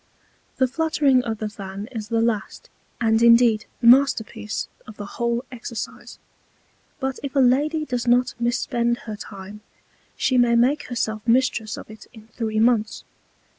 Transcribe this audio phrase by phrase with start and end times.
[0.57, 5.45] The Fluttering of the Fan is the last, and indeed the Masterpiece of the whole
[5.51, 6.17] Exercise;
[6.99, 9.61] but if a Lady does not mis spend her Time,
[10.17, 13.03] she may make herself Mistress of it in three Months.